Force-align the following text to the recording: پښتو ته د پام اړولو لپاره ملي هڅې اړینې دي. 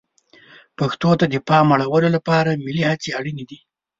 پښتو 0.77 1.09
ته 1.19 1.25
د 1.29 1.35
پام 1.47 1.67
اړولو 1.75 2.09
لپاره 2.15 2.61
ملي 2.65 2.83
هڅې 2.91 3.09
اړینې 3.19 3.45
دي. 3.49 3.59